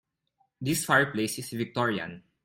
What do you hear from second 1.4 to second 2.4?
Victorian.